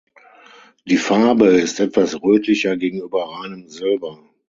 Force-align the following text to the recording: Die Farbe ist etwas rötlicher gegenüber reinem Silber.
Die 0.87 0.97
Farbe 0.97 1.49
ist 1.59 1.79
etwas 1.79 2.19
rötlicher 2.23 2.75
gegenüber 2.75 3.23
reinem 3.39 3.67
Silber. 3.69 4.17